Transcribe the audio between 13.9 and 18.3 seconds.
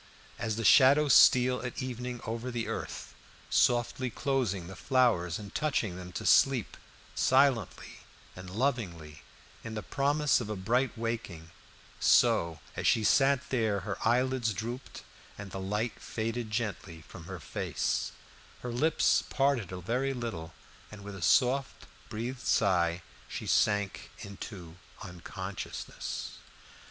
eyelids drooped and the light faded gently from her face,